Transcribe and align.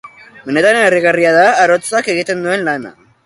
Benetan 0.45 0.79
harrigarria 0.85 1.35
da 1.37 1.45
arotzak 1.65 2.11
egin 2.17 2.45
duen 2.49 2.69
lana. 2.71 2.95